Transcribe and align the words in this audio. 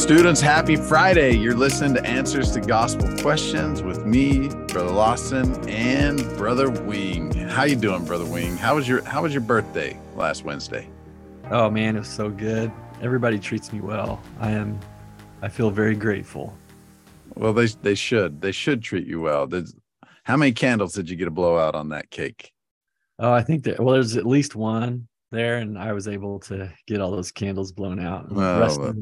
Students, 0.00 0.40
happy 0.40 0.76
Friday. 0.76 1.36
You're 1.36 1.54
listening 1.54 1.92
to 1.94 2.04
Answers 2.04 2.52
to 2.52 2.60
Gospel 2.60 3.06
Questions 3.18 3.82
with 3.82 4.06
me, 4.06 4.48
Brother 4.48 4.90
Lawson, 4.90 5.68
and 5.68 6.18
Brother 6.38 6.70
Wing. 6.70 7.30
How 7.32 7.64
you 7.64 7.76
doing, 7.76 8.06
Brother 8.06 8.24
Wing? 8.24 8.56
How 8.56 8.76
was 8.76 8.88
your 8.88 9.04
how 9.04 9.22
was 9.22 9.34
your 9.34 9.42
birthday 9.42 10.00
last 10.16 10.42
Wednesday? 10.42 10.88
Oh 11.50 11.70
man, 11.70 11.96
it 11.96 11.98
was 11.98 12.08
so 12.08 12.30
good. 12.30 12.72
Everybody 13.02 13.38
treats 13.38 13.74
me 13.74 13.82
well. 13.82 14.22
I 14.40 14.52
am 14.52 14.80
I 15.42 15.48
feel 15.48 15.70
very 15.70 15.94
grateful. 15.94 16.56
Well, 17.34 17.52
they 17.52 17.66
they 17.66 17.94
should. 17.94 18.40
They 18.40 18.52
should 18.52 18.82
treat 18.82 19.06
you 19.06 19.20
well. 19.20 19.46
There's, 19.46 19.76
how 20.24 20.38
many 20.38 20.52
candles 20.52 20.94
did 20.94 21.10
you 21.10 21.16
get 21.16 21.26
to 21.26 21.30
blow 21.30 21.58
out 21.58 21.74
on 21.74 21.90
that 21.90 22.10
cake? 22.10 22.52
Oh, 23.18 23.32
I 23.32 23.42
think 23.42 23.64
that 23.64 23.78
well, 23.78 23.94
there's 23.94 24.16
at 24.16 24.26
least 24.26 24.56
one 24.56 25.08
there, 25.30 25.58
and 25.58 25.78
I 25.78 25.92
was 25.92 26.08
able 26.08 26.40
to 26.40 26.72
get 26.86 27.02
all 27.02 27.10
those 27.10 27.30
candles 27.30 27.70
blown 27.70 28.00
out. 28.00 28.28
Oh, 28.30 28.94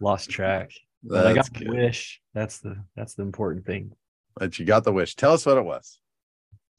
lost 0.00 0.30
track. 0.30 0.72
But 1.02 1.26
I 1.26 1.32
got 1.34 1.52
the 1.52 1.68
wish. 1.68 2.20
That's 2.34 2.58
the 2.60 2.76
that's 2.96 3.14
the 3.14 3.22
important 3.22 3.66
thing. 3.66 3.92
But 4.36 4.58
you 4.58 4.64
got 4.64 4.84
the 4.84 4.92
wish. 4.92 5.16
Tell 5.16 5.32
us 5.32 5.46
what 5.46 5.56
it 5.56 5.64
was. 5.64 5.98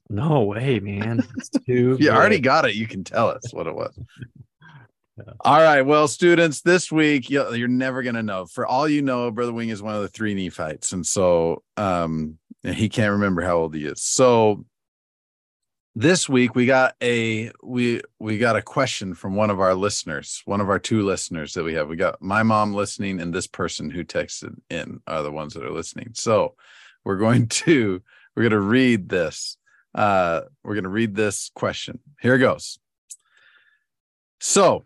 No 0.10 0.44
way, 0.44 0.80
man. 0.80 1.24
It's 1.38 1.50
too 1.50 1.98
you 2.00 2.10
already 2.12 2.40
got 2.40 2.66
it. 2.66 2.76
You 2.76 2.88
can 2.88 3.04
tell 3.04 3.30
us 3.30 3.54
what 3.54 3.68
it 3.68 3.76
was. 3.76 3.98
yeah. 5.18 5.34
All 5.42 5.62
right. 5.62 5.82
Well, 5.82 6.08
students, 6.08 6.62
this 6.62 6.92
week 6.92 7.30
you're 7.30 7.68
never 7.68 8.04
gonna 8.04 8.24
know. 8.24 8.46
For 8.46 8.66
all 8.66 8.88
you 8.88 9.02
know, 9.02 9.32
Brother 9.32 9.54
Wing 9.54 9.70
is 9.70 9.82
one 9.82 9.96
of 9.96 10.02
the 10.02 10.10
three 10.10 10.34
Nephites, 10.34 10.92
and 10.92 11.06
so 11.06 11.64
um, 11.78 12.38
he 12.64 12.90
can't 12.90 13.14
remember 13.14 13.42
how 13.42 13.58
old 13.58 13.74
he 13.74 13.86
is. 13.86 14.04
So 14.04 14.66
this 15.96 16.30
week 16.30 16.56
we 16.56 16.66
got 16.66 16.96
a 17.04 17.52
we 17.62 18.02
we 18.18 18.38
got 18.38 18.56
a 18.56 18.62
question 18.62 19.14
from 19.14 19.36
one 19.36 19.50
of 19.50 19.60
our 19.60 19.76
listeners 19.76 20.42
one 20.46 20.62
of 20.62 20.70
our 20.70 20.80
two 20.80 21.02
listeners 21.04 21.54
that 21.54 21.64
we 21.64 21.74
have. 21.74 21.90
We 21.90 21.98
got 21.98 22.22
my 22.22 22.44
mom 22.44 22.74
listening 22.74 23.20
and 23.20 23.34
this 23.34 23.48
person 23.48 23.90
who 23.90 24.04
texted 24.04 24.56
in 24.70 25.02
are 25.06 25.22
the 25.22 25.32
ones 25.32 25.54
that 25.54 25.64
are 25.64 25.72
listening. 25.72 26.12
So 26.14 26.56
we're 27.04 27.18
going 27.18 27.48
to 27.66 28.02
we're 28.36 28.44
going 28.44 28.52
to 28.52 28.60
read 28.60 29.10
this 29.10 29.58
uh 29.94 30.42
we're 30.64 30.76
going 30.76 30.86
to 30.86 30.90
read 30.90 31.16
this 31.16 31.52
question. 31.56 32.00
Here 32.22 32.36
it 32.36 32.40
goes. 32.40 32.80
So 34.40 34.86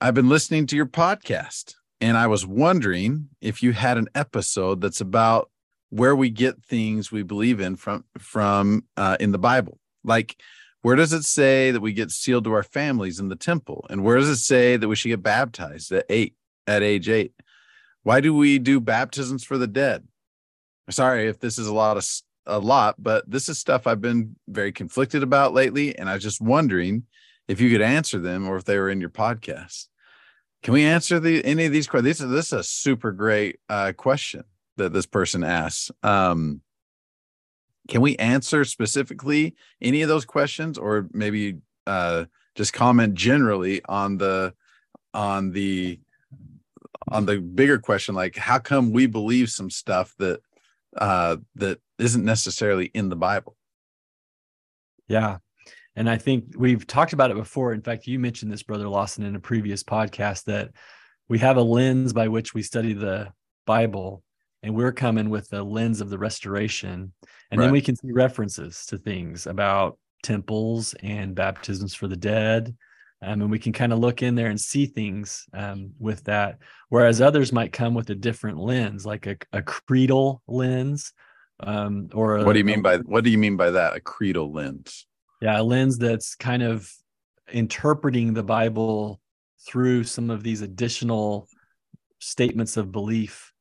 i've 0.00 0.14
been 0.14 0.28
listening 0.28 0.64
to 0.64 0.76
your 0.76 0.86
podcast 0.86 1.74
and 2.00 2.16
i 2.16 2.26
was 2.26 2.46
wondering 2.46 3.28
if 3.40 3.62
you 3.64 3.72
had 3.72 3.98
an 3.98 4.08
episode 4.14 4.80
that's 4.80 5.00
about 5.00 5.50
where 5.90 6.14
we 6.14 6.30
get 6.30 6.62
things 6.62 7.10
we 7.10 7.24
believe 7.24 7.60
in 7.60 7.74
from 7.74 8.04
from 8.16 8.84
uh, 8.96 9.16
in 9.18 9.32
the 9.32 9.38
bible 9.38 9.80
like, 10.08 10.40
where 10.82 10.96
does 10.96 11.12
it 11.12 11.24
say 11.24 11.70
that 11.70 11.80
we 11.80 11.92
get 11.92 12.10
sealed 12.10 12.44
to 12.44 12.52
our 12.52 12.62
families 12.62 13.20
in 13.20 13.28
the 13.28 13.36
temple? 13.36 13.86
And 13.90 14.04
where 14.04 14.16
does 14.16 14.28
it 14.28 14.36
say 14.36 14.76
that 14.76 14.88
we 14.88 14.96
should 14.96 15.08
get 15.08 15.22
baptized 15.22 15.92
at 15.92 16.06
eight, 16.08 16.34
at 16.66 16.82
age 16.82 17.08
eight? 17.08 17.32
Why 18.02 18.20
do 18.20 18.34
we 18.34 18.58
do 18.58 18.80
baptisms 18.80 19.44
for 19.44 19.58
the 19.58 19.66
dead? 19.66 20.06
Sorry 20.90 21.28
if 21.28 21.38
this 21.40 21.58
is 21.58 21.66
a 21.66 21.74
lot 21.74 21.96
of 21.96 22.08
a 22.46 22.58
lot, 22.58 22.94
but 22.98 23.30
this 23.30 23.48
is 23.48 23.58
stuff 23.58 23.86
I've 23.86 24.00
been 24.00 24.36
very 24.48 24.72
conflicted 24.72 25.22
about 25.22 25.52
lately, 25.52 25.96
and 25.98 26.08
I 26.08 26.14
was 26.14 26.22
just 26.22 26.40
wondering 26.40 27.02
if 27.46 27.60
you 27.60 27.70
could 27.70 27.82
answer 27.82 28.18
them 28.18 28.48
or 28.48 28.56
if 28.56 28.64
they 28.64 28.78
were 28.78 28.88
in 28.88 29.00
your 29.00 29.10
podcast. 29.10 29.88
Can 30.62 30.74
we 30.74 30.84
answer 30.84 31.20
the 31.20 31.44
any 31.44 31.66
of 31.66 31.72
these 31.72 31.86
questions? 31.86 32.18
This 32.18 32.20
is 32.20 32.30
this 32.30 32.46
is 32.46 32.52
a 32.52 32.62
super 32.62 33.12
great 33.12 33.60
uh, 33.68 33.92
question 33.96 34.44
that 34.76 34.92
this 34.92 35.06
person 35.06 35.44
asks. 35.44 35.90
Um, 36.02 36.62
can 37.88 38.02
we 38.02 38.16
answer 38.16 38.64
specifically 38.64 39.56
any 39.80 40.02
of 40.02 40.08
those 40.08 40.26
questions 40.26 40.78
or 40.78 41.08
maybe 41.12 41.56
uh, 41.86 42.26
just 42.54 42.72
comment 42.72 43.14
generally 43.14 43.82
on 43.86 44.18
the 44.18 44.54
on 45.14 45.50
the 45.52 45.98
on 47.10 47.24
the 47.24 47.38
bigger 47.38 47.78
question 47.78 48.14
like 48.14 48.36
how 48.36 48.58
come 48.58 48.92
we 48.92 49.06
believe 49.06 49.48
some 49.48 49.70
stuff 49.70 50.14
that 50.18 50.40
uh 50.98 51.36
that 51.54 51.80
isn't 51.98 52.24
necessarily 52.24 52.86
in 52.86 53.08
the 53.08 53.16
bible? 53.16 53.56
Yeah. 55.08 55.38
And 55.96 56.10
i 56.10 56.18
think 56.18 56.52
we've 56.56 56.86
talked 56.86 57.14
about 57.14 57.30
it 57.30 57.36
before. 57.36 57.72
In 57.72 57.80
fact 57.80 58.06
you 58.06 58.18
mentioned 58.18 58.52
this 58.52 58.62
brother 58.62 58.88
lawson 58.88 59.24
in 59.24 59.34
a 59.34 59.40
previous 59.40 59.82
podcast 59.82 60.44
that 60.44 60.70
we 61.28 61.38
have 61.38 61.56
a 61.56 61.62
lens 61.62 62.12
by 62.12 62.28
which 62.28 62.52
we 62.52 62.62
study 62.62 62.92
the 62.92 63.32
bible 63.66 64.22
and 64.62 64.74
we're 64.74 64.92
coming 64.92 65.30
with 65.30 65.48
the 65.48 65.62
lens 65.62 66.00
of 66.00 66.10
the 66.10 66.18
restoration. 66.18 67.12
And 67.50 67.58
right. 67.58 67.66
then 67.66 67.72
we 67.72 67.80
can 67.80 67.96
see 67.96 68.12
references 68.12 68.84
to 68.86 68.98
things 68.98 69.46
about 69.46 69.98
temples 70.22 70.94
and 71.02 71.34
baptisms 71.34 71.94
for 71.94 72.08
the 72.08 72.16
dead. 72.16 72.74
Um, 73.20 73.42
and 73.42 73.50
we 73.50 73.58
can 73.58 73.72
kind 73.72 73.92
of 73.92 73.98
look 73.98 74.22
in 74.22 74.34
there 74.34 74.48
and 74.48 74.60
see 74.60 74.86
things 74.86 75.44
um, 75.52 75.92
with 75.98 76.24
that. 76.24 76.58
Whereas 76.88 77.20
others 77.20 77.52
might 77.52 77.72
come 77.72 77.94
with 77.94 78.10
a 78.10 78.14
different 78.14 78.58
lens 78.58 79.04
like 79.04 79.26
a, 79.26 79.36
a 79.52 79.62
creedal 79.62 80.42
lens 80.46 81.12
um, 81.60 82.08
or 82.14 82.36
a, 82.36 82.44
what 82.44 82.52
do 82.52 82.60
you 82.60 82.64
mean 82.64 82.82
by 82.82 82.98
what 82.98 83.24
do 83.24 83.30
you 83.30 83.38
mean 83.38 83.56
by 83.56 83.70
that? 83.70 83.96
A 83.96 84.00
creedal 84.00 84.52
lens? 84.52 85.06
Yeah 85.40 85.60
a 85.60 85.62
lens 85.62 85.98
that's 85.98 86.34
kind 86.34 86.62
of 86.62 86.90
interpreting 87.52 88.34
the 88.34 88.42
bible 88.42 89.20
through 89.66 90.04
some 90.04 90.30
of 90.30 90.42
these 90.42 90.60
additional 90.62 91.48
statements 92.20 92.76
of 92.76 92.92
belief 92.92 93.52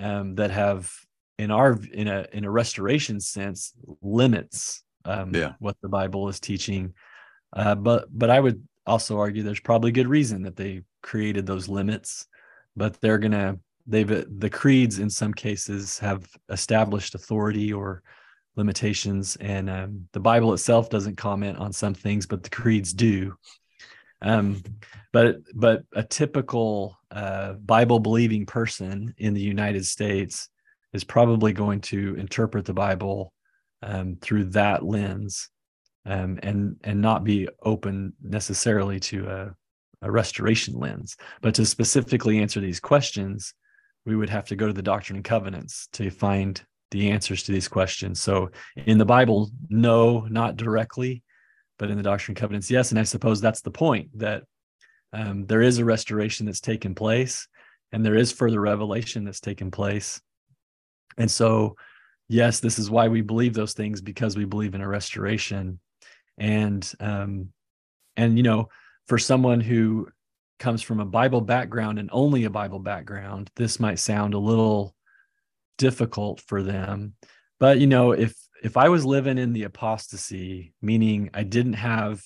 um, 0.00 0.34
that 0.34 0.50
have 0.50 0.92
in 1.38 1.50
our 1.50 1.78
in 1.92 2.08
a 2.08 2.26
in 2.32 2.44
a 2.44 2.50
restoration 2.50 3.20
sense 3.20 3.72
limits 4.02 4.82
um, 5.04 5.34
yeah. 5.34 5.52
what 5.58 5.76
the 5.82 5.88
bible 5.88 6.28
is 6.28 6.40
teaching 6.40 6.92
uh, 7.54 7.74
but 7.74 8.06
but 8.10 8.30
i 8.30 8.38
would 8.38 8.62
also 8.86 9.18
argue 9.18 9.42
there's 9.42 9.60
probably 9.60 9.92
good 9.92 10.08
reason 10.08 10.42
that 10.42 10.56
they 10.56 10.82
created 11.02 11.46
those 11.46 11.68
limits 11.68 12.26
but 12.76 13.00
they're 13.00 13.18
gonna 13.18 13.56
they've 13.86 14.24
the 14.38 14.50
creeds 14.50 14.98
in 14.98 15.08
some 15.08 15.32
cases 15.32 15.98
have 15.98 16.28
established 16.50 17.14
authority 17.14 17.72
or 17.72 18.02
limitations 18.56 19.36
and 19.36 19.70
um, 19.70 20.06
the 20.12 20.20
bible 20.20 20.52
itself 20.52 20.90
doesn't 20.90 21.16
comment 21.16 21.56
on 21.58 21.72
some 21.72 21.94
things 21.94 22.26
but 22.26 22.42
the 22.42 22.50
creeds 22.50 22.92
do 22.92 23.34
um, 24.22 24.62
but 25.12 25.38
but 25.54 25.82
a 25.94 26.02
typical 26.02 26.98
uh, 27.10 27.54
Bible 27.54 27.98
believing 27.98 28.46
person 28.46 29.14
in 29.18 29.34
the 29.34 29.40
United 29.40 29.84
States 29.84 30.48
is 30.92 31.04
probably 31.04 31.52
going 31.52 31.80
to 31.80 32.14
interpret 32.16 32.64
the 32.64 32.74
Bible 32.74 33.32
um, 33.82 34.16
through 34.20 34.44
that 34.44 34.84
lens 34.84 35.48
um, 36.06 36.38
and 36.42 36.76
and 36.84 37.00
not 37.00 37.24
be 37.24 37.48
open 37.62 38.12
necessarily 38.22 39.00
to 39.00 39.26
a, 39.28 39.54
a 40.02 40.10
restoration 40.10 40.74
lens. 40.74 41.16
But 41.40 41.54
to 41.54 41.66
specifically 41.66 42.40
answer 42.40 42.60
these 42.60 42.80
questions, 42.80 43.54
we 44.04 44.16
would 44.16 44.30
have 44.30 44.46
to 44.46 44.56
go 44.56 44.66
to 44.66 44.72
the 44.72 44.82
Doctrine 44.82 45.16
and 45.16 45.24
Covenants 45.24 45.88
to 45.94 46.10
find 46.10 46.62
the 46.90 47.10
answers 47.10 47.42
to 47.44 47.52
these 47.52 47.68
questions. 47.68 48.20
So 48.20 48.50
in 48.76 48.98
the 48.98 49.04
Bible, 49.04 49.50
no, 49.68 50.26
not 50.28 50.56
directly 50.56 51.22
but 51.80 51.90
in 51.90 51.96
the 51.96 52.02
Doctrine 52.02 52.32
and 52.32 52.36
Covenants, 52.36 52.70
yes. 52.70 52.90
And 52.90 53.00
I 53.00 53.04
suppose 53.04 53.40
that's 53.40 53.62
the 53.62 53.70
point 53.70 54.10
that 54.18 54.44
um, 55.14 55.46
there 55.46 55.62
is 55.62 55.78
a 55.78 55.84
restoration 55.84 56.44
that's 56.44 56.60
taken 56.60 56.94
place 56.94 57.48
and 57.90 58.04
there 58.04 58.16
is 58.16 58.30
further 58.30 58.60
revelation 58.60 59.24
that's 59.24 59.40
taken 59.40 59.70
place. 59.70 60.20
And 61.16 61.30
so, 61.30 61.76
yes, 62.28 62.60
this 62.60 62.78
is 62.78 62.90
why 62.90 63.08
we 63.08 63.22
believe 63.22 63.54
those 63.54 63.72
things 63.72 64.02
because 64.02 64.36
we 64.36 64.44
believe 64.44 64.74
in 64.74 64.82
a 64.82 64.88
restoration. 64.88 65.80
And, 66.36 66.88
um, 67.00 67.48
and, 68.14 68.36
you 68.36 68.42
know, 68.42 68.68
for 69.08 69.16
someone 69.16 69.62
who 69.62 70.08
comes 70.58 70.82
from 70.82 71.00
a 71.00 71.06
Bible 71.06 71.40
background 71.40 71.98
and 71.98 72.10
only 72.12 72.44
a 72.44 72.50
Bible 72.50 72.78
background, 72.78 73.50
this 73.56 73.80
might 73.80 73.98
sound 73.98 74.34
a 74.34 74.38
little 74.38 74.94
difficult 75.78 76.42
for 76.42 76.62
them. 76.62 77.14
But, 77.58 77.78
you 77.78 77.86
know, 77.86 78.12
if 78.12 78.34
if 78.62 78.76
I 78.76 78.88
was 78.88 79.04
living 79.04 79.38
in 79.38 79.52
the 79.52 79.64
apostasy, 79.64 80.72
meaning 80.82 81.30
I 81.34 81.42
didn't 81.42 81.74
have 81.74 82.22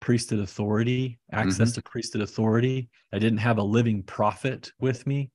priesthood 0.00 0.40
authority, 0.40 1.18
access 1.32 1.70
mm-hmm. 1.70 1.80
to 1.80 1.82
priesthood 1.82 2.22
authority, 2.22 2.88
I 3.12 3.18
didn't 3.18 3.38
have 3.38 3.58
a 3.58 3.62
living 3.62 4.02
prophet 4.02 4.72
with 4.80 5.06
me. 5.06 5.30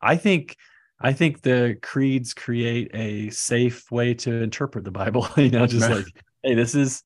I 0.00 0.16
think 0.16 0.56
I 1.00 1.12
think 1.12 1.42
the 1.42 1.76
creeds 1.82 2.32
create 2.32 2.90
a 2.94 3.28
safe 3.30 3.90
way 3.90 4.14
to 4.14 4.42
interpret 4.42 4.84
the 4.84 4.90
Bible. 4.90 5.28
you 5.36 5.50
know, 5.50 5.66
just 5.66 5.90
like, 5.90 6.06
hey, 6.42 6.54
this 6.54 6.74
is 6.74 7.02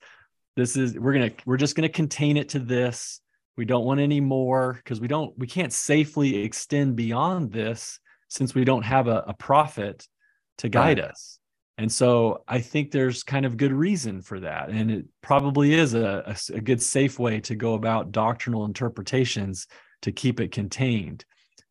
this 0.57 0.77
is 0.77 0.99
we're 0.99 1.13
gonna 1.13 1.33
we're 1.47 1.57
just 1.57 1.77
gonna 1.77 1.89
contain 1.89 2.37
it 2.37 2.51
to 2.51 2.59
this. 2.59 3.21
We 3.57 3.65
don't 3.65 3.85
want 3.85 4.01
any 4.01 4.21
more 4.21 4.75
because 4.75 5.01
we 5.01 5.09
don't 5.09 5.37
we 5.39 5.47
can't 5.47 5.73
safely 5.73 6.43
extend 6.45 6.97
beyond 6.97 7.53
this 7.53 7.99
since 8.29 8.55
we 8.55 8.65
don't 8.65 8.85
have 8.85 9.09
a, 9.09 9.25
a 9.27 9.35
prophet 9.35 10.07
to 10.59 10.69
guide 10.69 10.99
right. 10.99 11.11
us. 11.11 11.40
And 11.79 11.91
so 11.91 12.45
I 12.47 12.61
think 12.61 12.91
there's 12.91 13.23
kind 13.23 13.47
of 13.47 13.57
good 13.57 13.73
reason 13.73 14.21
for 14.21 14.41
that. 14.41 14.69
And 14.69 14.91
it 14.91 15.07
probably 15.23 15.75
is 15.75 15.95
a, 15.95 16.23
a, 16.27 16.57
a, 16.57 16.61
good, 16.61 16.83
safe 16.83 17.19
way 17.19 17.41
to 17.41 17.55
go 17.55 17.75
about 17.75 18.13
doctrinal 18.13 18.67
interpretations 18.67 19.67
to 20.03 20.13
keep 20.13 20.41
it 20.41 20.53
contained. 20.53 21.25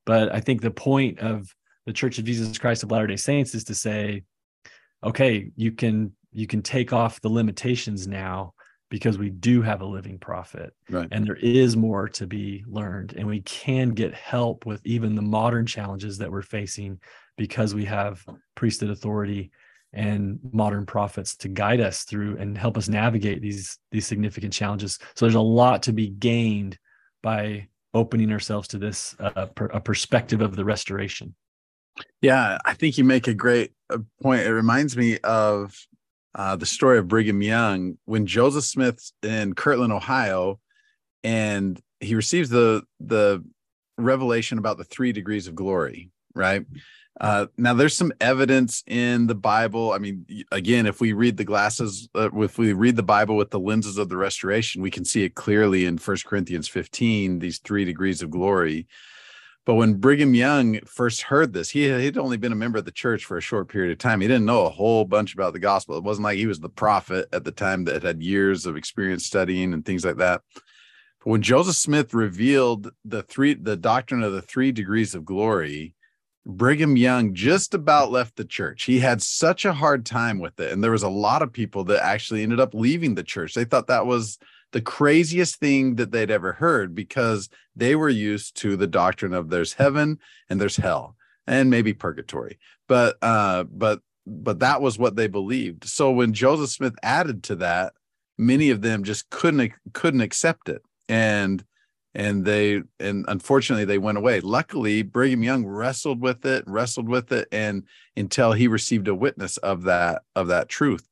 But 0.05 0.33
I 0.33 0.39
think 0.39 0.61
the 0.61 0.71
point 0.71 1.19
of 1.19 1.53
the 1.85 1.93
Church 1.93 2.17
of 2.17 2.25
Jesus 2.25 2.57
Christ 2.57 2.81
of 2.81 2.91
Latter-day 2.91 3.17
Saints 3.17 3.53
is 3.53 3.63
to 3.65 3.75
say, 3.75 4.23
okay, 5.03 5.51
you 5.55 5.71
can 5.71 6.13
you 6.31 6.45
can 6.47 6.61
take 6.61 6.93
off 6.93 7.21
the 7.21 7.29
limitations 7.29 8.07
now 8.07 8.53
because 8.89 9.17
we 9.17 9.29
do 9.29 9.61
have 9.61 9.81
a 9.81 9.85
living 9.85 10.17
prophet 10.19 10.73
Right. 10.89 11.07
and 11.11 11.25
there 11.25 11.35
is 11.35 11.77
more 11.77 12.07
to 12.09 12.27
be 12.27 12.63
learned 12.67 13.13
and 13.17 13.27
we 13.27 13.41
can 13.41 13.89
get 13.89 14.13
help 14.13 14.65
with 14.65 14.81
even 14.85 15.15
the 15.15 15.21
modern 15.21 15.65
challenges 15.65 16.17
that 16.19 16.31
we're 16.31 16.41
facing 16.41 16.99
because 17.37 17.73
we 17.73 17.85
have 17.85 18.23
priesthood 18.55 18.89
authority 18.89 19.51
and 19.93 20.39
modern 20.51 20.85
prophets 20.85 21.35
to 21.35 21.47
guide 21.47 21.81
us 21.81 22.03
through 22.03 22.37
and 22.37 22.57
help 22.57 22.77
us 22.77 22.87
navigate 22.87 23.41
these 23.41 23.77
these 23.91 24.05
significant 24.05 24.53
challenges 24.53 24.99
so 25.15 25.25
there's 25.25 25.35
a 25.35 25.41
lot 25.41 25.83
to 25.83 25.91
be 25.91 26.09
gained 26.09 26.77
by 27.23 27.67
opening 27.93 28.31
ourselves 28.31 28.67
to 28.67 28.77
this 28.77 29.15
uh, 29.19 29.47
per, 29.47 29.65
a 29.67 29.81
perspective 29.81 30.41
of 30.41 30.55
the 30.55 30.63
restoration 30.63 31.33
Yeah, 32.21 32.57
I 32.65 32.73
think 32.73 32.97
you 32.97 33.03
make 33.03 33.27
a 33.27 33.33
great 33.33 33.71
uh, 33.89 33.97
point. 34.21 34.41
It 34.41 34.53
reminds 34.53 34.95
me 34.95 35.17
of 35.19 35.75
uh, 36.35 36.55
the 36.55 36.65
story 36.65 36.97
of 36.99 37.07
Brigham 37.07 37.41
Young 37.41 37.97
when 38.05 38.25
Joseph 38.25 38.63
Smith's 38.63 39.13
in 39.23 39.55
Kirtland, 39.55 39.91
Ohio, 39.91 40.59
and 41.23 41.79
he 41.99 42.15
receives 42.15 42.49
the 42.49 42.83
the 42.99 43.43
revelation 43.97 44.57
about 44.57 44.77
the 44.77 44.83
three 44.83 45.11
degrees 45.11 45.47
of 45.47 45.55
glory. 45.55 46.11
Right 46.35 46.65
uh, 47.19 47.47
now, 47.57 47.73
there's 47.73 47.97
some 47.97 48.13
evidence 48.21 48.83
in 48.87 49.27
the 49.27 49.35
Bible. 49.35 49.91
I 49.91 49.97
mean, 49.97 50.25
again, 50.51 50.85
if 50.85 51.01
we 51.01 51.11
read 51.11 51.35
the 51.35 51.43
glasses, 51.43 52.07
uh, 52.15 52.29
if 52.33 52.57
we 52.57 52.71
read 52.71 52.95
the 52.95 53.03
Bible 53.03 53.35
with 53.35 53.49
the 53.49 53.59
lenses 53.59 53.97
of 53.97 54.07
the 54.07 54.15
Restoration, 54.15 54.81
we 54.81 54.91
can 54.91 55.03
see 55.03 55.25
it 55.25 55.35
clearly 55.35 55.85
in 55.85 55.97
First 55.97 56.25
Corinthians 56.25 56.69
15. 56.69 57.39
These 57.39 57.59
three 57.59 57.83
degrees 57.83 58.21
of 58.21 58.29
glory. 58.29 58.87
But 59.65 59.75
when 59.75 59.95
Brigham 59.95 60.33
Young 60.33 60.79
first 60.85 61.23
heard 61.23 61.51
this, 61.51 61.69
he 61.69 61.83
had 61.83 62.17
only 62.17 62.37
been 62.37 62.53
a 62.53 62.55
member 62.55 62.79
of 62.79 62.85
the 62.85 62.91
church 62.91 63.25
for 63.25 63.37
a 63.37 63.41
short 63.41 63.67
period 63.67 63.91
of 63.91 63.97
time. 63.97 64.21
He 64.21 64.27
didn't 64.27 64.45
know 64.45 64.65
a 64.65 64.69
whole 64.69 65.03
bunch 65.03 65.33
about 65.33 65.53
the 65.53 65.59
gospel. 65.59 65.97
It 65.97 66.03
wasn't 66.03 66.23
like 66.23 66.37
he 66.37 66.47
was 66.47 66.59
the 66.59 66.69
prophet 66.69 67.27
at 67.33 67.43
the 67.43 67.51
time 67.51 67.83
that 67.83 68.01
had 68.01 68.23
years 68.23 68.65
of 68.65 68.77
experience 68.77 69.25
studying 69.25 69.73
and 69.73 69.85
things 69.85 70.05
like 70.05 70.17
that. 70.17 70.41
But 71.19 71.29
when 71.29 71.41
Joseph 71.41 71.75
Smith 71.75 72.13
revealed 72.13 72.91
the 73.03 73.21
three 73.21 73.53
the 73.53 73.75
doctrine 73.75 74.23
of 74.23 74.31
the 74.31 74.41
three 74.41 74.71
degrees 74.71 75.13
of 75.13 75.25
glory, 75.25 75.93
Brigham 76.45 76.97
Young 76.97 77.33
just 77.33 77.73
about 77.73 78.11
left 78.11 78.35
the 78.35 78.45
church. 78.45 78.83
He 78.83 78.99
had 78.99 79.21
such 79.21 79.65
a 79.65 79.73
hard 79.73 80.05
time 80.05 80.39
with 80.39 80.59
it. 80.59 80.71
And 80.71 80.83
there 80.83 80.91
was 80.91 81.03
a 81.03 81.09
lot 81.09 81.41
of 81.41 81.53
people 81.53 81.83
that 81.85 82.03
actually 82.03 82.43
ended 82.43 82.59
up 82.59 82.73
leaving 82.73 83.15
the 83.15 83.23
church. 83.23 83.53
They 83.53 83.65
thought 83.65 83.87
that 83.87 84.05
was 84.05 84.39
the 84.71 84.81
craziest 84.81 85.57
thing 85.57 85.95
that 85.95 86.11
they'd 86.11 86.31
ever 86.31 86.53
heard 86.53 86.93
because 86.93 87.49
they 87.75 87.95
were 87.95 88.09
used 88.09 88.55
to 88.57 88.77
the 88.77 88.87
doctrine 88.87 89.33
of 89.33 89.49
there's 89.49 89.73
heaven 89.73 90.19
and 90.49 90.59
there's 90.61 90.77
hell 90.77 91.15
and 91.47 91.69
maybe 91.69 91.93
purgatory 91.93 92.59
but 92.87 93.17
uh 93.21 93.63
but 93.63 94.01
but 94.27 94.59
that 94.59 94.81
was 94.81 94.99
what 94.99 95.15
they 95.15 95.27
believed 95.27 95.85
so 95.85 96.11
when 96.11 96.33
joseph 96.33 96.69
smith 96.69 96.93
added 97.01 97.41
to 97.43 97.55
that 97.55 97.93
many 98.37 98.69
of 98.69 98.81
them 98.81 99.03
just 99.03 99.29
couldn't 99.29 99.71
couldn't 99.93 100.21
accept 100.21 100.69
it 100.69 100.83
and 101.07 101.63
and 102.15 102.43
they 102.43 102.81
and 102.99 103.25
unfortunately 103.27 103.85
they 103.85 103.97
went 103.97 104.17
away. 104.17 104.39
Luckily 104.41 105.03
brigham 105.03 105.43
young 105.43 105.65
wrestled 105.65 106.21
with 106.21 106.45
it 106.45 106.63
wrestled 106.67 107.07
with 107.07 107.31
it 107.31 107.47
and 107.51 107.83
until 108.15 108.51
he 108.53 108.67
received 108.67 109.07
a 109.07 109.15
witness 109.15 109.57
of 109.57 109.83
that 109.83 110.23
of 110.35 110.47
that 110.47 110.69
truth. 110.69 111.07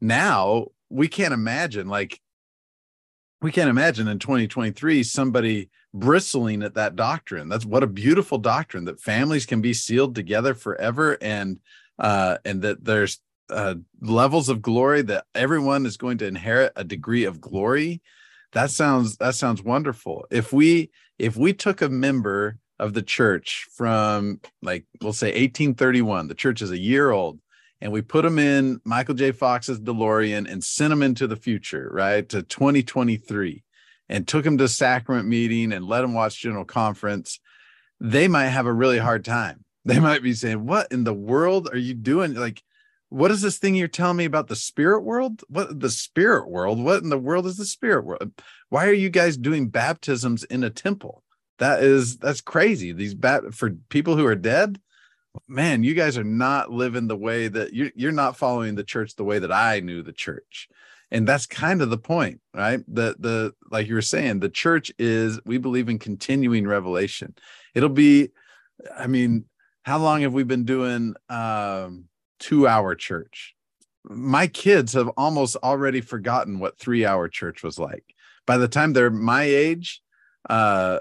Now 0.00 0.66
we 0.88 1.08
can't 1.08 1.34
imagine 1.34 1.88
like 1.88 2.20
we 3.42 3.52
can't 3.52 3.70
imagine 3.70 4.08
in 4.08 4.18
2023 4.18 5.02
somebody 5.02 5.70
bristling 5.92 6.62
at 6.62 6.74
that 6.74 6.94
doctrine. 6.94 7.48
That's 7.48 7.64
what 7.64 7.82
a 7.82 7.88
beautiful 7.88 8.38
doctrine 8.38 8.84
that 8.84 9.00
families 9.00 9.46
can 9.46 9.60
be 9.60 9.72
sealed 9.72 10.14
together 10.14 10.54
forever 10.54 11.18
and 11.20 11.58
uh 11.98 12.38
and 12.46 12.62
that 12.62 12.82
there's 12.82 13.18
uh 13.50 13.74
levels 14.00 14.48
of 14.48 14.62
glory 14.62 15.02
that 15.02 15.26
everyone 15.34 15.84
is 15.84 15.98
going 15.98 16.16
to 16.18 16.26
inherit 16.26 16.72
a 16.76 16.84
degree 16.84 17.24
of 17.24 17.42
glory 17.42 18.00
that 18.52 18.70
sounds 18.70 19.16
that 19.18 19.34
sounds 19.34 19.62
wonderful 19.62 20.26
if 20.30 20.52
we 20.52 20.90
if 21.18 21.36
we 21.36 21.52
took 21.52 21.82
a 21.82 21.88
member 21.88 22.58
of 22.78 22.94
the 22.94 23.02
church 23.02 23.66
from 23.74 24.40
like 24.62 24.84
we'll 25.00 25.12
say 25.12 25.28
1831 25.28 26.28
the 26.28 26.34
church 26.34 26.62
is 26.62 26.70
a 26.70 26.78
year 26.78 27.10
old 27.10 27.40
and 27.80 27.92
we 27.92 28.02
put 28.02 28.22
them 28.22 28.38
in 28.38 28.80
Michael 28.84 29.14
J. 29.14 29.32
Fox's 29.32 29.80
DeLorean 29.80 30.50
and 30.50 30.62
sent 30.62 30.90
them 30.90 31.02
into 31.02 31.26
the 31.26 31.36
future, 31.36 31.88
right, 31.92 32.28
to 32.28 32.42
2023, 32.42 33.62
and 34.08 34.28
took 34.28 34.44
them 34.44 34.58
to 34.58 34.68
sacrament 34.68 35.26
meeting 35.26 35.72
and 35.72 35.86
let 35.86 36.02
them 36.02 36.12
watch 36.12 36.40
general 36.40 36.64
conference, 36.64 37.40
they 37.98 38.28
might 38.28 38.48
have 38.48 38.66
a 38.66 38.72
really 38.72 38.98
hard 38.98 39.24
time. 39.24 39.64
They 39.86 39.98
might 39.98 40.22
be 40.22 40.34
saying, 40.34 40.66
"What 40.66 40.92
in 40.92 41.04
the 41.04 41.14
world 41.14 41.70
are 41.72 41.78
you 41.78 41.94
doing? 41.94 42.34
Like, 42.34 42.62
what 43.10 43.30
is 43.30 43.42
this 43.42 43.58
thing 43.58 43.74
you're 43.74 43.88
telling 43.88 44.16
me 44.16 44.24
about 44.24 44.48
the 44.48 44.56
spirit 44.56 45.02
world? 45.02 45.42
What 45.48 45.78
the 45.78 45.90
spirit 45.90 46.48
world? 46.48 46.82
What 46.82 47.02
in 47.02 47.10
the 47.10 47.18
world 47.18 47.46
is 47.46 47.56
the 47.56 47.64
spirit 47.64 48.04
world? 48.04 48.32
Why 48.68 48.86
are 48.86 48.92
you 48.92 49.10
guys 49.10 49.36
doing 49.36 49.68
baptisms 49.68 50.44
in 50.44 50.64
a 50.64 50.70
temple? 50.70 51.22
That 51.58 51.82
is 51.82 52.16
that's 52.16 52.40
crazy. 52.40 52.92
These 52.92 53.14
bat 53.14 53.52
for 53.52 53.70
people 53.88 54.16
who 54.16 54.26
are 54.26 54.36
dead." 54.36 54.80
man, 55.48 55.82
you 55.82 55.94
guys 55.94 56.18
are 56.18 56.24
not 56.24 56.70
living 56.70 57.06
the 57.06 57.16
way 57.16 57.48
that 57.48 57.72
you're 57.74 57.90
you're 57.94 58.12
not 58.12 58.36
following 58.36 58.74
the 58.74 58.84
church 58.84 59.16
the 59.16 59.24
way 59.24 59.38
that 59.38 59.52
I 59.52 59.80
knew 59.80 60.02
the 60.02 60.12
church. 60.12 60.68
And 61.12 61.26
that's 61.26 61.46
kind 61.46 61.82
of 61.82 61.90
the 61.90 61.98
point, 61.98 62.40
right? 62.54 62.80
The 62.86 63.16
the 63.18 63.54
like 63.70 63.88
you 63.88 63.94
were 63.94 64.02
saying, 64.02 64.40
the 64.40 64.48
church 64.48 64.92
is 64.98 65.40
we 65.44 65.58
believe 65.58 65.88
in 65.88 65.98
continuing 65.98 66.66
revelation. 66.66 67.34
It'll 67.74 67.88
be, 67.88 68.30
I 68.96 69.06
mean, 69.06 69.44
how 69.82 69.98
long 69.98 70.22
have 70.22 70.32
we 70.32 70.44
been 70.44 70.64
doing 70.64 71.14
um 71.28 72.04
two 72.40 72.66
hour 72.66 72.94
church? 72.94 73.54
My 74.04 74.46
kids 74.46 74.94
have 74.94 75.08
almost 75.16 75.56
already 75.56 76.00
forgotten 76.00 76.58
what 76.58 76.78
three 76.78 77.06
hour 77.06 77.28
church 77.28 77.62
was 77.62 77.78
like. 77.78 78.04
By 78.46 78.56
the 78.56 78.68
time 78.68 78.92
they're 78.92 79.10
my 79.10 79.44
age, 79.44 80.02
uh, 80.48 81.00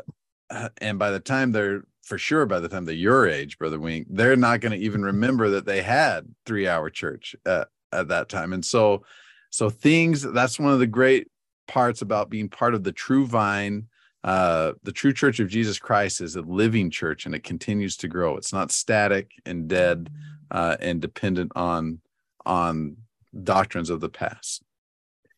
and 0.79 0.99
by 0.99 1.11
the 1.11 1.19
time 1.19 1.51
they're 1.51 1.83
for 2.09 2.17
sure 2.17 2.47
by 2.47 2.59
the 2.59 2.67
time 2.67 2.85
they're 2.85 2.95
your 2.95 3.29
age, 3.29 3.59
Brother 3.59 3.79
Wing, 3.79 4.03
they're 4.09 4.35
not 4.35 4.61
going 4.61 4.71
to 4.71 4.83
even 4.83 5.03
remember 5.03 5.51
that 5.51 5.65
they 5.65 5.83
had 5.83 6.25
three 6.43 6.67
hour 6.67 6.89
church 6.89 7.35
at, 7.45 7.67
at 7.93 8.07
that 8.07 8.29
time. 8.29 8.51
And 8.51 8.65
so, 8.65 9.03
so 9.51 9.69
things 9.69 10.23
that's 10.23 10.59
one 10.59 10.73
of 10.73 10.79
the 10.79 10.87
great 10.87 11.27
parts 11.67 12.01
about 12.01 12.31
being 12.31 12.49
part 12.49 12.73
of 12.73 12.83
the 12.83 12.91
true 12.91 13.27
vine. 13.27 13.87
Uh, 14.23 14.73
the 14.81 14.91
true 14.91 15.13
church 15.13 15.39
of 15.39 15.49
Jesus 15.49 15.77
Christ 15.77 16.19
is 16.19 16.35
a 16.35 16.41
living 16.41 16.89
church 16.89 17.27
and 17.27 17.35
it 17.35 17.43
continues 17.43 17.95
to 17.97 18.07
grow. 18.07 18.35
It's 18.37 18.51
not 18.51 18.71
static 18.71 19.31
and 19.45 19.67
dead 19.67 20.09
uh, 20.51 20.77
and 20.79 21.01
dependent 21.01 21.51
on 21.55 21.99
on 22.45 22.97
doctrines 23.43 23.89
of 23.89 23.99
the 23.99 24.09
past. 24.09 24.63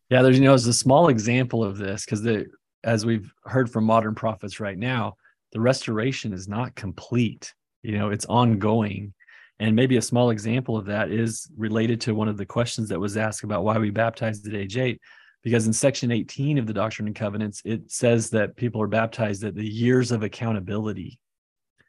Yeah, 0.09 0.21
there's 0.21 0.37
you 0.37 0.45
know, 0.45 0.53
as 0.53 0.67
a 0.67 0.73
small 0.73 1.09
example 1.09 1.63
of 1.63 1.77
this, 1.77 2.05
because 2.05 2.21
the 2.21 2.47
as 2.83 3.05
we've 3.05 3.31
heard 3.45 3.69
from 3.69 3.85
modern 3.85 4.15
prophets 4.15 4.59
right 4.59 4.77
now, 4.77 5.15
the 5.51 5.59
restoration 5.59 6.33
is 6.33 6.47
not 6.47 6.75
complete. 6.75 7.53
You 7.83 7.97
know, 7.97 8.09
it's 8.09 8.25
ongoing. 8.25 9.13
And 9.59 9.75
maybe 9.75 9.97
a 9.97 10.01
small 10.01 10.31
example 10.31 10.75
of 10.75 10.85
that 10.87 11.11
is 11.11 11.47
related 11.55 12.01
to 12.01 12.15
one 12.15 12.27
of 12.27 12.37
the 12.37 12.45
questions 12.45 12.89
that 12.89 12.99
was 12.99 13.15
asked 13.15 13.43
about 13.43 13.63
why 13.63 13.77
we 13.77 13.91
baptized 13.91 14.47
at 14.47 14.55
age 14.55 14.77
eight. 14.77 14.99
Because 15.43 15.65
in 15.65 15.73
section 15.73 16.11
18 16.11 16.57
of 16.57 16.67
the 16.67 16.73
Doctrine 16.73 17.07
and 17.07 17.15
Covenants, 17.15 17.61
it 17.65 17.91
says 17.91 18.29
that 18.31 18.55
people 18.55 18.81
are 18.81 18.87
baptized 18.87 19.43
at 19.43 19.55
the 19.55 19.67
years 19.67 20.11
of 20.11 20.23
accountability. 20.23 21.19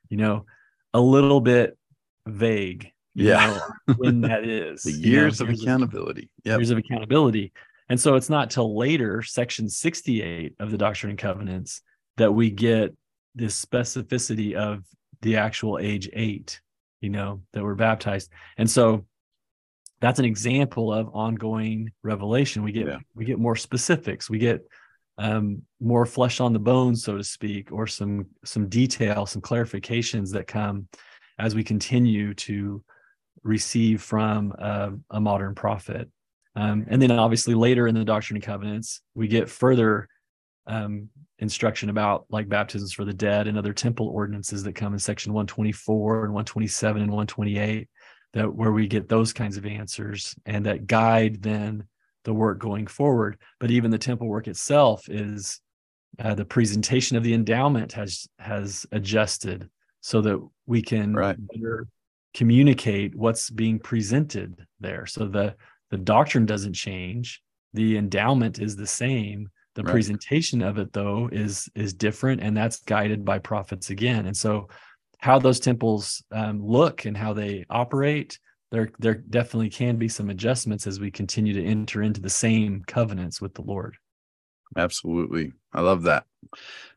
You 0.09 0.19
know, 0.19 0.47
a 0.95 1.01
little 1.01 1.41
bit 1.41 1.77
vague. 2.27 2.92
Yeah. 3.15 3.61
know, 3.89 3.95
when 3.97 4.21
that 4.23 4.45
is. 4.49 4.83
The 4.83 4.93
you 4.93 4.99
know, 4.99 5.09
years 5.23 5.41
of 5.41 5.49
years 5.49 5.63
accountability. 5.63 6.31
Yep. 6.45 6.59
years 6.59 6.71
of 6.71 6.79
accountability. 6.79 7.53
And 7.89 8.01
so 8.01 8.15
it's 8.15 8.31
not 8.31 8.51
till 8.51 8.77
later, 8.77 9.23
section 9.23 9.69
68 9.69 10.55
of 10.61 10.71
the 10.71 10.79
Doctrine 10.79 11.11
and 11.11 11.19
Covenants, 11.19 11.83
that 12.17 12.33
we 12.33 12.51
get 12.51 12.95
this 13.35 13.63
specificity 13.63 14.55
of 14.55 14.85
the 15.21 15.37
actual 15.37 15.79
age 15.79 16.09
eight, 16.13 16.61
you 17.01 17.11
know, 17.11 17.43
that 17.53 17.63
we're 17.63 17.75
baptized. 17.75 18.31
And 18.57 18.71
so 18.71 19.05
that's 20.01 20.19
an 20.19 20.25
example 20.25 20.93
of 20.93 21.11
ongoing 21.15 21.93
revelation. 22.03 22.63
We 22.63 22.73
get 22.73 22.87
Yeah. 22.87 22.99
we 23.15 23.25
get 23.25 23.39
more 23.39 23.57
specifics. 23.57 24.29
We 24.31 24.39
get 24.39 24.67
um, 25.19 25.63
more 25.81 26.07
flesh 26.07 26.41
on 26.41 26.53
the 26.53 26.59
bones, 26.59 27.05
so 27.05 27.17
to 27.19 27.25
speak, 27.25 27.71
or 27.71 27.87
some 27.87 28.27
some 28.45 28.69
detail, 28.69 29.27
some 29.27 29.43
clarifications 29.43 30.33
that 30.33 30.47
come 30.47 30.89
as 31.39 31.55
we 31.55 31.63
continue 31.63 32.35
to 32.35 32.83
receive 33.43 34.03
from 34.03 34.53
uh, 34.59 34.91
a 35.11 35.21
modern 35.21 35.55
prophet. 35.55 36.09
Um, 36.55 36.85
and 36.89 37.01
then 37.01 37.11
obviously 37.11 37.55
later 37.55 37.87
in 37.87 37.95
the 37.95 38.05
Doctrine 38.05 38.37
and 38.37 38.45
Covenants, 38.45 39.01
we 39.15 39.27
get 39.27 39.49
further 39.49 40.09
um, 40.67 41.09
instruction 41.39 41.91
about 41.91 42.27
like 42.31 42.49
baptisms 42.49 42.93
for 42.93 43.05
the 43.05 43.13
dead 43.13 43.49
and 43.49 43.59
other 43.59 43.73
temple 43.73 44.09
ordinances 44.09 44.63
that 44.63 44.75
come 44.75 44.93
in 44.93 44.99
section 44.99 45.33
124 45.33 46.25
and 46.25 46.33
127 46.33 47.03
and 47.03 47.11
128 47.11 47.89
that 48.33 48.55
where 48.55 48.71
we 48.71 48.87
get 48.87 49.09
those 49.09 49.33
kinds 49.33 49.57
of 49.57 49.67
answers 49.67 50.37
and 50.47 50.65
that 50.67 50.87
guide 50.87 51.43
then 51.43 51.83
the 52.25 52.33
work 52.33 52.61
going 52.61 52.87
forward 52.87 53.37
but 53.59 53.73
even 53.73 53.91
the 53.91 53.99
temple 53.99 54.29
work 54.29 54.47
itself 54.47 55.09
is 55.09 55.61
uh, 56.21 56.35
the 56.35 56.45
presentation 56.45 57.17
of 57.17 57.25
the 57.25 57.35
endowment 57.35 57.93
has 57.93 58.29
has 58.39 58.87
adjusted 58.93 59.69
so 60.01 60.21
that 60.21 60.39
we 60.67 60.81
can 60.81 61.13
Right. 61.13 61.37
better 61.55 61.89
communicate 62.35 63.15
what's 63.15 63.51
being 63.51 63.79
presented 63.79 64.67
there. 64.81 65.07
So 65.07 65.27
the 65.27 65.55
the 65.91 65.99
doctrine 65.99 66.47
doesn't 66.47 66.73
change. 66.73 67.43
The 67.75 67.97
endowment 67.97 68.59
is 68.59 68.77
the 68.77 68.87
same. 68.87 69.51
The 69.75 69.83
right. 69.83 69.93
presentation 69.93 70.63
of 70.63 70.79
it 70.79 70.93
though 70.93 71.29
is 71.33 71.69
is 71.75 71.95
different 71.95 72.43
and 72.43 72.57
that's 72.57 72.81
guided 72.81 73.25
by 73.25 73.39
prophets 73.39 73.91
again. 73.91 74.27
And 74.27 74.37
so 74.37 74.69
how 75.19 75.39
those 75.39 75.61
temples 75.61 76.23
um, 76.33 76.65
look 76.65 77.05
and 77.05 77.17
how 77.17 77.33
they 77.33 77.65
operate 77.71 78.39
there 78.73 78.91
there 78.99 79.15
definitely 79.15 79.71
can 79.71 79.97
be 79.97 80.09
some 80.09 80.31
adjustments 80.31 80.87
as 80.87 80.99
we 80.99 81.11
continue 81.11 81.53
to 81.53 81.65
enter 81.65 82.03
into 82.03 82.21
the 82.21 82.31
same 82.31 82.83
covenants 82.87 83.41
with 83.41 83.55
the 83.55 83.63
lord. 83.63 83.97
Absolutely. 84.77 85.53
I 85.75 85.83
love 85.83 86.05
that. 86.05 86.25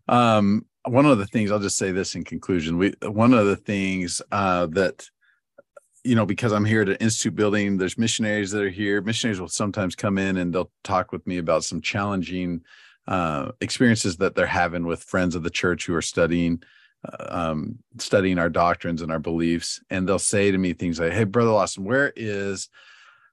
Um, 0.07 0.65
one 0.85 1.05
of 1.05 1.17
the 1.17 1.27
things 1.27 1.51
i'll 1.51 1.59
just 1.59 1.77
say 1.77 1.91
this 1.91 2.15
in 2.15 2.23
conclusion. 2.23 2.77
We 2.77 2.93
one 3.03 3.33
of 3.33 3.45
the 3.45 3.57
things 3.57 4.21
uh, 4.31 4.67
that 4.67 5.07
you 6.05 6.15
know 6.15 6.25
because 6.25 6.53
i'm 6.53 6.65
here 6.65 6.81
at 6.81 6.89
an 6.89 6.95
institute 6.97 7.35
building 7.35 7.77
there's 7.77 7.97
missionaries 7.97 8.51
that 8.51 8.61
are 8.63 8.69
here 8.69 9.01
missionaries 9.01 9.41
will 9.41 9.47
sometimes 9.47 9.95
come 9.95 10.17
in 10.17 10.37
and 10.37 10.53
they'll 10.53 10.71
talk 10.83 11.11
with 11.11 11.25
me 11.25 11.37
about 11.37 11.63
some 11.63 11.81
challenging 11.81 12.61
uh, 13.07 13.51
experiences 13.61 14.17
that 14.17 14.35
they're 14.35 14.45
having 14.45 14.85
with 14.85 15.03
friends 15.03 15.35
of 15.35 15.43
the 15.43 15.49
church 15.49 15.85
who 15.85 15.93
are 15.93 16.01
studying 16.01 16.61
uh, 17.07 17.25
um, 17.29 17.77
studying 17.99 18.39
our 18.39 18.49
doctrines 18.49 19.01
and 19.01 19.11
our 19.11 19.19
beliefs, 19.19 19.81
and 19.89 20.07
they'll 20.07 20.17
say 20.17 20.51
to 20.51 20.57
me 20.57 20.73
things 20.73 20.99
like, 20.99 21.11
"Hey, 21.11 21.23
brother 21.23 21.51
Lawson, 21.51 21.83
where 21.83 22.11
is 22.15 22.69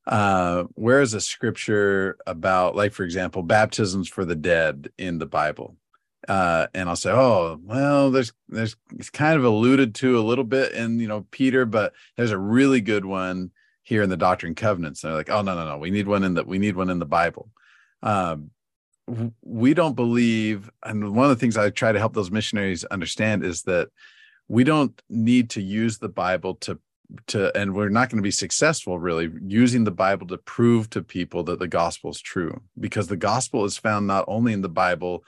uh, 0.06 0.64
where 0.74 1.00
is 1.00 1.14
a 1.14 1.20
scripture 1.20 2.18
about, 2.26 2.74
like, 2.74 2.92
for 2.92 3.04
example, 3.04 3.42
baptisms 3.42 4.08
for 4.08 4.24
the 4.24 4.34
dead 4.34 4.90
in 4.98 5.18
the 5.18 5.26
Bible?" 5.26 5.76
Uh, 6.28 6.66
and 6.74 6.88
I'll 6.88 6.96
say, 6.96 7.10
"Oh, 7.10 7.58
well, 7.62 8.10
there's 8.10 8.32
there's 8.48 8.76
it's 8.96 9.10
kind 9.10 9.36
of 9.36 9.44
alluded 9.44 9.94
to 9.96 10.18
a 10.18 10.22
little 10.22 10.44
bit 10.44 10.72
in 10.72 11.00
you 11.00 11.08
know 11.08 11.26
Peter, 11.30 11.64
but 11.64 11.92
there's 12.16 12.30
a 12.30 12.38
really 12.38 12.80
good 12.80 13.04
one 13.04 13.50
here 13.82 14.02
in 14.02 14.10
the 14.10 14.16
Doctrine 14.16 14.50
and 14.50 14.56
Covenants." 14.56 15.02
And 15.02 15.10
they're 15.10 15.18
like, 15.18 15.30
"Oh, 15.30 15.42
no, 15.42 15.54
no, 15.54 15.66
no, 15.68 15.78
we 15.78 15.90
need 15.90 16.06
one 16.06 16.22
in 16.24 16.34
the 16.34 16.44
we 16.44 16.58
need 16.58 16.76
one 16.76 16.90
in 16.90 16.98
the 16.98 17.06
Bible." 17.06 17.50
Um, 18.02 18.50
we 19.42 19.74
don't 19.74 19.96
believe 19.96 20.70
and 20.84 21.14
one 21.14 21.24
of 21.24 21.30
the 21.30 21.40
things 21.40 21.56
i 21.56 21.68
try 21.70 21.90
to 21.90 21.98
help 21.98 22.14
those 22.14 22.30
missionaries 22.30 22.84
understand 22.84 23.44
is 23.44 23.62
that 23.62 23.88
we 24.48 24.64
don't 24.64 25.02
need 25.08 25.50
to 25.50 25.60
use 25.60 25.98
the 25.98 26.08
bible 26.08 26.54
to 26.54 26.78
to 27.26 27.54
and 27.56 27.74
we're 27.74 27.88
not 27.88 28.08
going 28.08 28.18
to 28.18 28.22
be 28.22 28.30
successful 28.30 28.98
really 28.98 29.30
using 29.44 29.84
the 29.84 29.90
bible 29.90 30.26
to 30.26 30.38
prove 30.38 30.88
to 30.88 31.02
people 31.02 31.42
that 31.42 31.58
the 31.58 31.68
gospel 31.68 32.10
is 32.10 32.20
true 32.20 32.60
because 32.78 33.08
the 33.08 33.16
gospel 33.16 33.64
is 33.64 33.76
found 33.76 34.06
not 34.06 34.24
only 34.28 34.52
in 34.52 34.62
the 34.62 34.68
bible 34.68 35.24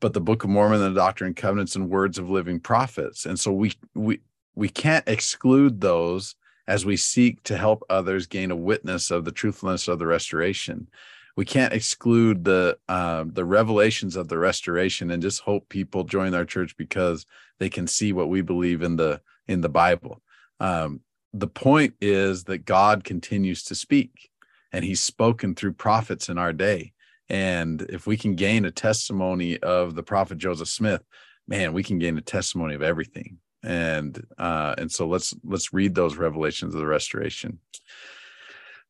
but 0.00 0.12
the 0.12 0.20
book 0.20 0.44
of 0.44 0.50
mormon 0.50 0.82
and 0.82 0.94
the 0.94 1.00
doctrine 1.00 1.28
and 1.28 1.36
covenants 1.36 1.76
and 1.76 1.90
words 1.90 2.18
of 2.18 2.30
living 2.30 2.60
prophets 2.60 3.26
and 3.26 3.38
so 3.38 3.52
we 3.52 3.72
we 3.94 4.20
we 4.54 4.68
can't 4.68 5.08
exclude 5.08 5.80
those 5.80 6.34
as 6.68 6.84
we 6.84 6.96
seek 6.96 7.42
to 7.44 7.56
help 7.56 7.84
others 7.88 8.26
gain 8.26 8.50
a 8.50 8.56
witness 8.56 9.10
of 9.10 9.24
the 9.24 9.32
truthfulness 9.32 9.88
of 9.88 9.98
the 9.98 10.06
restoration 10.06 10.88
we 11.36 11.44
can't 11.44 11.74
exclude 11.74 12.44
the 12.44 12.78
um, 12.88 13.30
the 13.34 13.44
revelations 13.44 14.16
of 14.16 14.28
the 14.28 14.38
restoration 14.38 15.10
and 15.10 15.22
just 15.22 15.42
hope 15.42 15.68
people 15.68 16.02
join 16.02 16.34
our 16.34 16.46
church 16.46 16.76
because 16.76 17.26
they 17.58 17.68
can 17.68 17.86
see 17.86 18.12
what 18.12 18.30
we 18.30 18.40
believe 18.40 18.82
in 18.82 18.96
the 18.96 19.20
in 19.46 19.60
the 19.60 19.68
Bible. 19.68 20.22
Um, 20.60 21.00
the 21.32 21.46
point 21.46 21.94
is 22.00 22.44
that 22.44 22.64
God 22.64 23.04
continues 23.04 23.62
to 23.64 23.74
speak, 23.74 24.30
and 24.72 24.84
He's 24.84 25.02
spoken 25.02 25.54
through 25.54 25.74
prophets 25.74 26.30
in 26.30 26.38
our 26.38 26.54
day. 26.54 26.92
And 27.28 27.82
if 27.82 28.06
we 28.06 28.16
can 28.16 28.34
gain 28.34 28.64
a 28.64 28.70
testimony 28.70 29.58
of 29.58 29.94
the 29.94 30.02
prophet 30.02 30.38
Joseph 30.38 30.68
Smith, 30.68 31.02
man, 31.48 31.72
we 31.72 31.82
can 31.82 31.98
gain 31.98 32.16
a 32.18 32.22
testimony 32.22 32.74
of 32.74 32.82
everything. 32.82 33.38
And 33.62 34.24
uh, 34.38 34.76
and 34.78 34.92
so 34.92 35.08
let's 35.08 35.34
let's 35.42 35.72
read 35.72 35.94
those 35.94 36.16
revelations 36.16 36.74
of 36.74 36.80
the 36.80 36.86
restoration. 36.86 37.58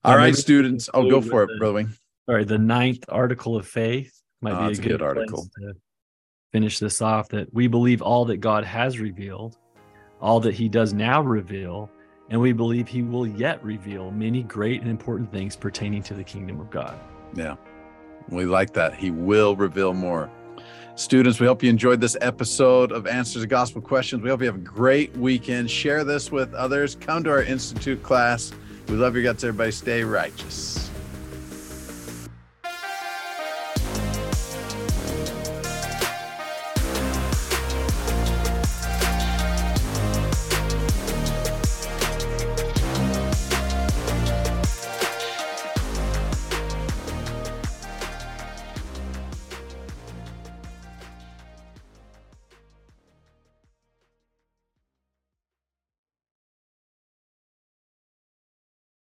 All 0.05 0.17
right, 0.17 0.37
students. 0.37 0.91
Oh, 0.93 1.09
go 1.09 1.21
for 1.21 1.45
it, 1.45 1.47
the, 1.47 1.59
Brother 1.59 1.75
Wing 1.75 1.89
sorry, 2.27 2.45
the 2.45 2.59
ninth 2.59 3.05
article 3.09 3.57
of 3.57 3.67
faith 3.67 4.21
might 4.41 4.53
oh, 4.53 4.69
be 4.69 4.75
a 4.75 4.77
good, 4.77 4.85
a 4.87 4.89
good 4.89 5.03
article 5.03 5.49
to 5.61 5.75
finish 6.53 6.79
this 6.79 7.01
off. 7.01 7.29
That 7.31 7.53
we 7.55 7.69
believe 7.69 8.03
all 8.03 8.25
that 8.27 8.39
God 8.39 8.65
has 8.65 8.99
revealed, 8.99 9.57
all 10.21 10.41
that 10.41 10.55
He 10.55 10.69
does 10.69 10.93
now 10.93 11.23
reveal, 11.23 11.91
and 12.29 12.41
we 12.41 12.53
believe 12.53 12.89
He 12.89 13.03
will 13.03 13.27
yet 13.27 13.63
reveal 13.65 14.11
many 14.11 14.43
great 14.43 14.81
and 14.83 14.91
important 14.91 15.33
things 15.33 15.57
pertaining 15.57 16.03
to 16.05 16.15
the 16.15 16.25
kingdom 16.25 16.61
of 16.61 16.71
God. 16.71 16.99
Yeah, 17.35 17.57
we 18.29 18.45
like 18.45 18.73
that. 18.75 18.95
He 18.95 19.11
will 19.11 19.57
reveal 19.57 19.95
more. 19.95 20.31
Students, 20.95 21.39
we 21.39 21.47
hope 21.47 21.63
you 21.63 21.69
enjoyed 21.69 22.01
this 22.01 22.17
episode 22.23 22.91
of 22.91 23.07
Answers 23.07 23.43
to 23.43 23.47
Gospel 23.47 23.83
Questions. 23.83 24.23
We 24.23 24.31
hope 24.31 24.41
you 24.41 24.47
have 24.47 24.57
a 24.57 24.59
great 24.59 25.15
weekend. 25.17 25.71
Share 25.71 26.05
this 26.05 26.33
with 26.33 26.55
others. 26.55 26.97
Come 26.97 27.23
to 27.25 27.31
our 27.31 27.43
Institute 27.43 28.03
class. 28.03 28.53
We 28.89 28.95
love 28.95 29.15
your 29.15 29.23
guts, 29.23 29.45
everybody. 29.45 29.73
Stay 29.73 30.03
righteous. 30.05 30.86